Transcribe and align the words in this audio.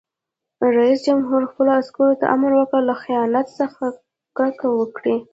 رئیس 0.77 0.99
جمهور 1.07 1.41
خپلو 1.51 1.69
عسکرو 1.81 2.19
ته 2.19 2.25
امر 2.35 2.51
وکړ؛ 2.55 2.81
له 2.89 2.95
خیانت 3.03 3.47
څخه 3.59 3.85
کرکه 4.37 4.67
وکړئ! 4.79 5.17